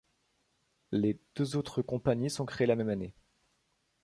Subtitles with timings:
[0.91, 3.13] Les deux autres compagnies sont créées la même année.